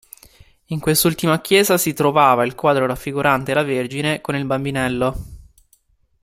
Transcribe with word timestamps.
In 0.69 0.79
quest'ultima 0.79 1.39
chiesa 1.41 1.77
si 1.77 1.93
trovava 1.93 2.43
il 2.43 2.55
quadro 2.55 2.87
raffigurante 2.87 3.53
la 3.53 3.61
Vergine 3.61 4.19
con 4.19 4.35
il 4.35 4.45
Bambinello. 4.45 5.15